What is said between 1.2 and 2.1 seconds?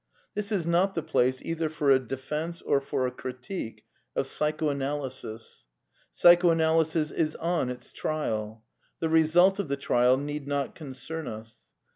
either for a